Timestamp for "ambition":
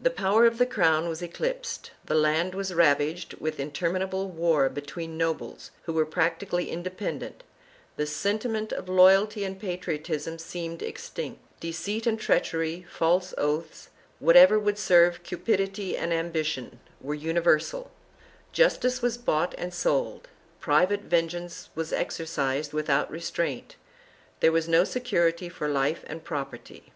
16.10-16.80